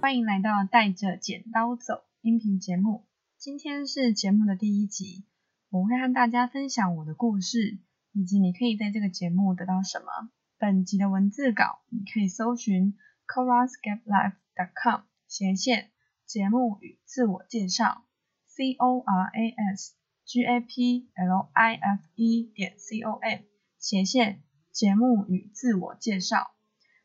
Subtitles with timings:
[0.00, 3.04] 欢迎来到带着剪刀走音频节目。
[3.36, 5.24] 今天是节目的第一集，
[5.70, 7.80] 我会和大家分享我的故事，
[8.12, 10.30] 以及你可以在这个节目得到什么。
[10.56, 15.90] 本集的文字稿你可以搜寻 corasgaplife.com 斜线
[16.24, 18.04] 节目与自我介绍
[18.46, 19.94] c o r a s
[20.24, 23.40] g a p l i f e 点 c o m
[23.78, 26.52] 斜线节目与自我介绍。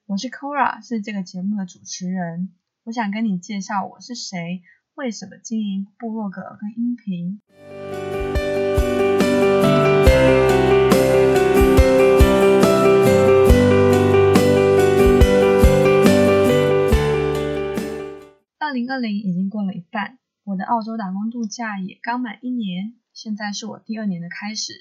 [0.06, 2.54] 我是 Cora，是这个节目的主持人。
[2.86, 4.62] 我想跟你介绍我是谁。
[4.96, 7.40] 为什么经营部落格跟音频？
[18.60, 24.74] 二零二零已经过了一半，我的澳洲打工度假也刚满一年，现在是我第二年的开始。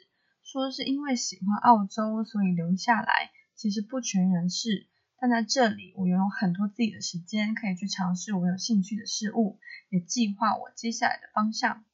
[0.43, 4.89] 说是因为喜欢澳洲，所以留下来，其实不全然是。
[5.23, 11.85] 但在这里，我拥有很多自己的时间，可以去尝试我有兴趣的事物，也计划我接下来的方向。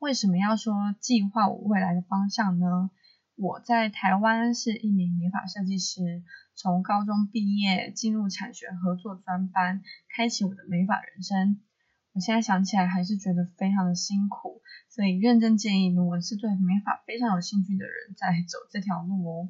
[0.00, 2.90] 为什么要说计划我未来的方向呢？
[3.36, 6.24] 我在台湾是一名美发设计师，
[6.56, 11.60] 从高中毕业进入产学合作专班，开启我的美发人生。
[12.14, 19.48] 我现在想起来还是觉得非常的辛苦，所以认真建议，如果是对美发非常有兴趣的人，再走这条路哦。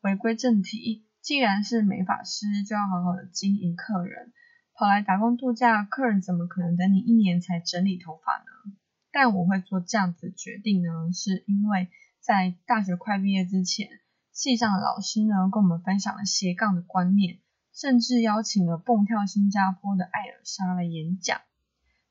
[0.00, 1.04] 回归正题。
[1.28, 4.32] 既然是美发师，就要好好的经营客人。
[4.72, 8.74] 跑来打工度假，客人怎么可能等你一年才整理头发呢？
[9.12, 13.90] 但我会做这样子决定呢，是因为在大学快毕业之前，
[14.32, 17.40] 系上的老师呢跟我们分享了斜杠的观念，
[17.74, 21.42] 甚至邀请了蹦跳新加坡的艾尔莎来演讲。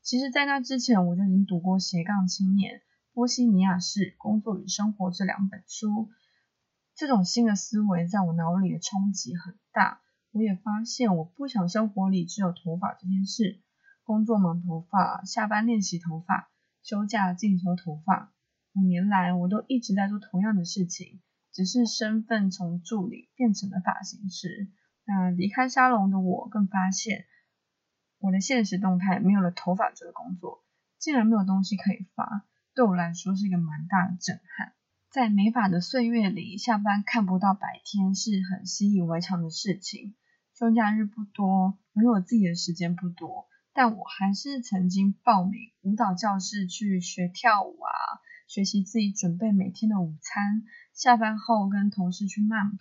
[0.00, 2.82] 其实，在那之前，我就已经读过《斜杠青年：
[3.12, 6.08] 波西米亚式工作与生活》这两本书。
[6.98, 10.00] 这种新的思维在我脑里的冲击很大，
[10.32, 13.62] 我也发现我不想生活里只有头发这件事，
[14.02, 16.50] 工作忙头发，下班练习头发，
[16.82, 18.32] 休假进修头发。
[18.74, 21.20] 五年来我都一直在做同样的事情，
[21.52, 24.68] 只是身份从助理变成了发型师。
[25.04, 27.26] 那离开沙龙的我更发现，
[28.18, 30.64] 我的现实动态没有了头发这个工作，
[30.98, 32.44] 竟然没有东西可以发，
[32.74, 34.72] 对我来说是一个蛮大的震撼。
[35.10, 40.14] 在美法的岁月里，下班看不到白天是很习以为常的事情。
[40.52, 50.64] 休假日不多，拥有自己的时间不多，但我还是曾经报名舞蹈教室去学跳舞啊，学习自己准备每天的午餐。
[50.92, 52.76] 下班后跟同事去慢跑，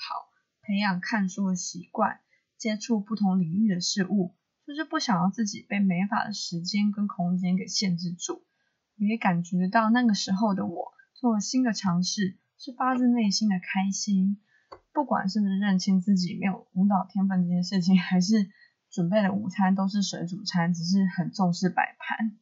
[0.63, 2.19] 培养看书的习惯，
[2.57, 8.44] 接触不同领域的事物，就是不想要自己被美法的时间跟空间给限制住。
[8.99, 10.97] 我也感觉到那个时候的我。
[11.19, 14.39] 做新的尝试是发自内心的开心，
[14.94, 18.51] 不管是不是认清自己没有舞蹈天分这件事情，还是
[18.91, 22.38] 准备的午餐都是水煮餐，只是很重视摆盘。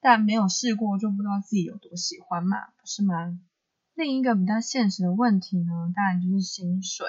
[0.00, 3.40] 但没有试过就不知道自己有多喜欢嘛，不是吗？
[3.94, 7.06] 另一个比较现实的问题呢，当然就是薪水。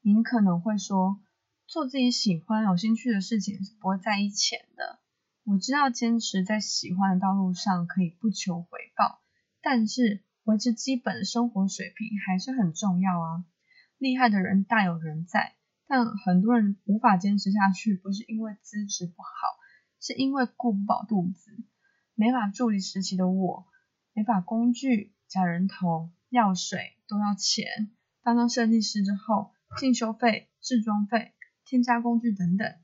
[0.00, 1.20] 您可能会说，
[1.66, 5.00] 做自己喜欢、有兴趣的事情是不会在意钱的。
[5.44, 9.20] 我知道坚持在喜欢的道路上可以不求回报，
[9.60, 10.24] 但是。
[10.44, 13.44] 维持基本的生活水平还是很重要啊！
[13.98, 15.54] 厉害的人大有人在，
[15.86, 19.28] 但很多人无法坚持下去，不是因为资质不好，
[20.00, 21.50] 是因为顾不饱肚子。
[22.14, 23.66] 没法助理时期的我，
[24.12, 27.90] 没法工具、假人头、药水都要钱。
[28.22, 31.32] 当上设计师之后，进修费、制装费、
[31.64, 32.74] 添加工具等等，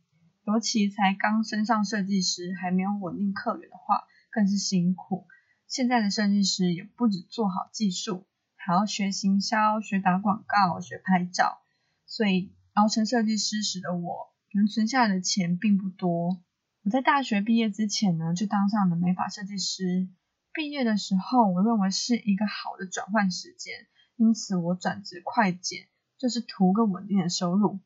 [0.45, 5.27] 尤其才刚升上设计师，还没有稳定客源的话，更是辛苦。
[5.67, 11.59] 现在的设计师也不止做好技术，还要学行销、学打广告、学拍照。
[12.07, 16.43] 所以熬成设计师时的我，能存下来的钱并不多。
[16.83, 20.09] 我在大学毕业之前呢，就当上了美发设计师。
[20.53, 23.75] 毕业的时候，我认为是一个好的转换时间，
[24.17, 27.81] 因此我转职快剪，就是图个稳定的收入。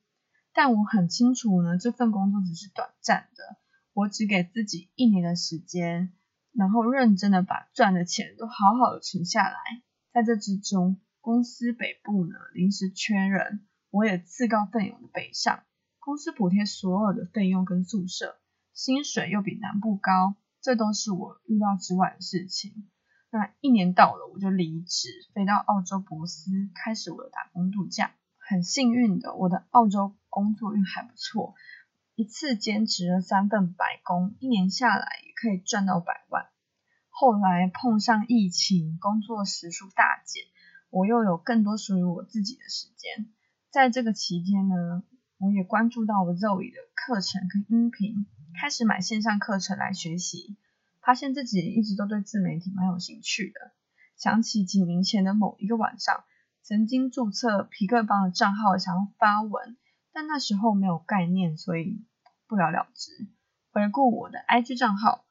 [0.53, 3.57] 但我很清楚呢，这份工作只是短暂的，
[3.95, 6.13] 我只给自己一年的时间。
[6.53, 9.59] 然后认真的把赚的钱都好好的存下来，
[10.13, 15.63] 在这之中，公司北部呢临时缺人，我也自告奋勇的北上，
[15.99, 18.37] 公司补贴所有的费用跟宿舍，
[18.73, 22.89] 薪水又比南部高，这都是我预料之外的事情。
[23.31, 28.13] 那一年到了，我就离职，飞到澳洲博斯，开始我的打工度假。
[28.39, 31.55] 很幸运的，我的澳洲工作运还不错。
[32.21, 36.51] 一次兼职了三份白工，一年下来也可以赚到百万。
[37.09, 40.45] 后来碰上疫情，工作时数大减，
[40.91, 43.31] 我又有更多属于我自己的时间。
[43.71, 45.03] 在这个期间呢，
[45.39, 48.27] 我也关注到了 Zoe 的课程跟音频，
[48.61, 50.59] 开始买线上课程来学习，
[51.01, 53.73] 发现自己一直都对自媒体蛮有兴趣的。
[54.19, 56.23] 想起几年前的某一个晚上，
[56.61, 59.79] 曾经注册皮克邦的账号，想要发文，
[60.13, 62.05] 但那时候没有概念，所以
[62.51, 63.13] 不了了之。
[63.71, 65.25] 回顾我的 IG 账号。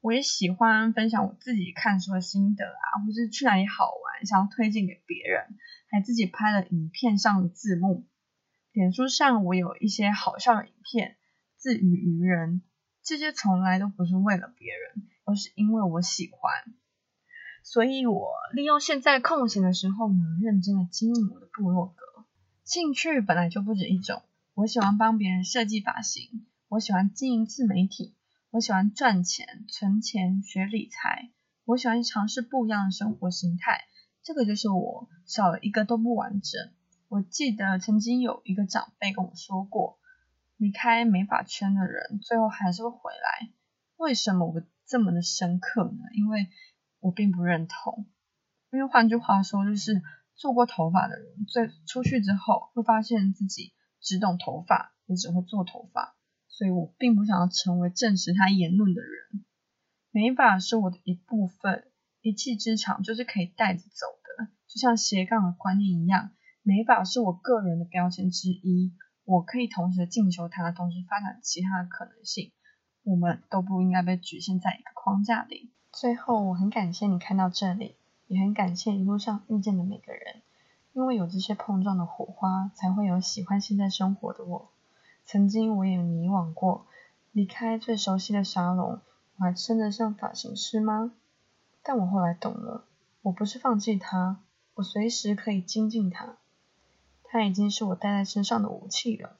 [0.00, 5.56] 我也喜欢分享我自己看书的心得啊，或是去哪里好玩，想要推荐给别人，
[5.90, 8.06] 还自己拍了影片上的字幕。
[8.72, 11.16] 脸书上我有一些好笑的影片，
[11.56, 12.60] 自娱娱人，
[13.02, 16.52] 这些从来都不是为了别人，而是因为我喜欢。
[17.62, 22.26] 所以我利用现在空闲的时候呢，认真的经营我的部落格。
[22.64, 24.22] 兴趣本来就不止一种，
[24.52, 28.16] 我喜欢帮别人设计发型，我喜欢经营自媒体。
[28.50, 31.30] 我喜欢赚钱、存钱、学理财。
[31.64, 33.84] 我喜欢尝试不一样的生活形态。
[34.24, 36.72] 这个就是我，少了一个都不完整。
[37.06, 40.00] 我记得曾经有一个长辈跟我说过，
[40.56, 43.52] 离开美发圈的人，最后还是会回来。
[43.96, 46.00] 为什么我这么的深刻呢？
[46.12, 46.48] 因为
[46.98, 48.08] 我并不认同。
[48.72, 50.02] 因为换句话说，就是
[50.34, 56.16] 做过头发的人，最出去之后，会发现自己只懂头发，也只会做头发。
[56.56, 59.44] 所以我并不想要成为证实他言论的人。
[60.12, 61.90] 美发是我的一部分，
[62.20, 66.30] 一技之长就是可以带着走的，就像斜杠的观念一样。
[66.62, 68.92] 美发是我个人的标签之一，
[69.24, 72.52] 我可以同时进修它，同时发展其他的可能性。
[73.02, 75.72] 我们都不应该被局限在一个框架里。
[75.92, 77.96] 最后，我很感谢你看到这里，
[78.28, 80.42] 也很感谢一路上遇见的每个人，
[80.92, 84.70] 因为有这些碰撞的火花，才会有喜欢现在生活的我。
[85.26, 86.86] 曾经我也迷惘过，
[87.32, 89.00] 离开最熟悉的沙龙，
[89.36, 91.12] 我还称得上发型师吗？
[91.82, 92.84] 但我后来懂了，
[93.22, 94.40] 我不是放弃它，
[94.74, 96.36] 我随时可以精进它，
[97.24, 99.36] 它已经是我带在身上的武器了。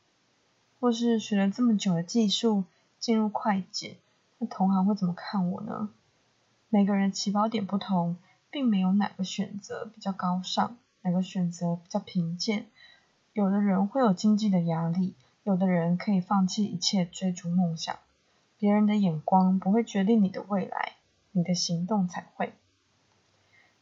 [0.81, 2.65] 或是学了这么久的技术，
[2.99, 3.99] 进入会计，
[4.39, 5.91] 那同行会怎么看我呢？
[6.69, 8.17] 每个人起跑点不同，
[8.51, 12.67] 并没有哪个选择比较高尚，哪个选择比较贫贱。
[13.33, 15.15] 有的人会有经济的压力。
[15.45, 17.99] 有的人可以放弃一切追逐梦想，
[18.59, 20.95] 别人的眼光不会决定你的未来，
[21.33, 22.55] 你的行动才会。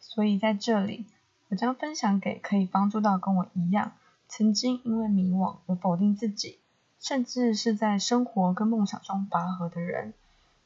[0.00, 1.06] 所以在这里，
[1.48, 3.92] 我将分享给可以帮助到跟我一样，
[4.26, 6.58] 曾经因为迷惘而否定自己，
[6.98, 10.14] 甚至是在生活跟梦想中拔河的人。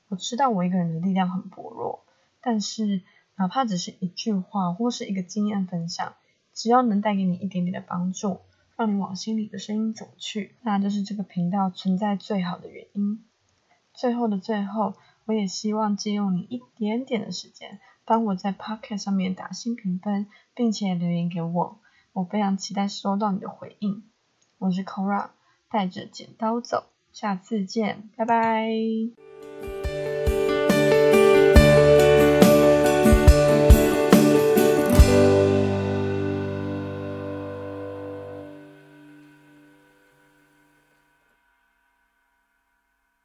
[0.08, 2.04] 我知道我一个人的力量很薄弱，
[2.40, 3.02] 但是
[3.34, 6.14] 哪怕只是一句话或是一个经验分享，
[6.54, 8.40] 只要能带给你一点点的帮助。
[8.76, 13.24] 让你往心里的声音走去，那就是这个频道存在最好的原因。
[13.94, 14.94] 最后的最后，
[15.24, 21.80] 我也希望借用你一点点的时间，帮我在 Pocket 上面打新评分，并且留言给我，
[22.12, 24.04] 我非常期待收到你的回应。
[24.58, 25.30] 我是 Cora，
[25.70, 29.25] 带着剪刀走，下次见，拜拜。